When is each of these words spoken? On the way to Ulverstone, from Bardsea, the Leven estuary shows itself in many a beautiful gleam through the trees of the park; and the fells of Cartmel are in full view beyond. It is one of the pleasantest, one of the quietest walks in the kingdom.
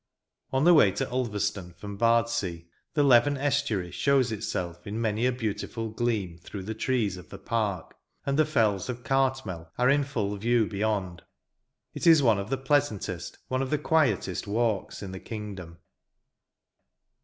On 0.51 0.63
the 0.63 0.73
way 0.73 0.89
to 0.93 1.07
Ulverstone, 1.11 1.73
from 1.75 1.95
Bardsea, 1.95 2.63
the 2.95 3.03
Leven 3.03 3.37
estuary 3.37 3.91
shows 3.91 4.31
itself 4.31 4.87
in 4.87 4.99
many 4.99 5.27
a 5.27 5.31
beautiful 5.31 5.89
gleam 5.89 6.39
through 6.39 6.63
the 6.63 6.73
trees 6.73 7.17
of 7.17 7.29
the 7.29 7.37
park; 7.37 7.93
and 8.25 8.35
the 8.35 8.47
fells 8.47 8.89
of 8.89 9.03
Cartmel 9.03 9.71
are 9.77 9.91
in 9.91 10.03
full 10.03 10.35
view 10.37 10.65
beyond. 10.65 11.21
It 11.93 12.07
is 12.07 12.23
one 12.23 12.39
of 12.39 12.49
the 12.49 12.57
pleasantest, 12.57 13.37
one 13.47 13.61
of 13.61 13.69
the 13.69 13.77
quietest 13.77 14.47
walks 14.47 15.03
in 15.03 15.11
the 15.11 15.19
kingdom. 15.19 15.77